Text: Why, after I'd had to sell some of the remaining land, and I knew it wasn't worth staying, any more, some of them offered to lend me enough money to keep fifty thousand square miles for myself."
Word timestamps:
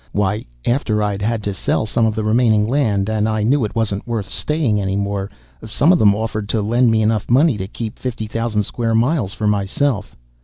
Why, 0.13 0.45
after 0.65 1.03
I'd 1.03 1.21
had 1.21 1.43
to 1.43 1.53
sell 1.53 1.85
some 1.85 2.07
of 2.07 2.15
the 2.15 2.23
remaining 2.23 2.67
land, 2.67 3.07
and 3.07 3.29
I 3.29 3.43
knew 3.43 3.63
it 3.63 3.75
wasn't 3.75 4.07
worth 4.07 4.27
staying, 4.27 4.81
any 4.81 4.95
more, 4.95 5.29
some 5.67 5.93
of 5.93 5.99
them 5.99 6.15
offered 6.15 6.49
to 6.49 6.61
lend 6.63 6.89
me 6.89 7.03
enough 7.03 7.29
money 7.29 7.55
to 7.59 7.67
keep 7.67 7.99
fifty 7.99 8.25
thousand 8.25 8.63
square 8.63 8.95
miles 8.95 9.33
for 9.35 9.45
myself." 9.45 10.15